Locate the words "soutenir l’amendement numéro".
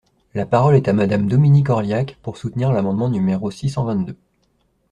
2.35-3.51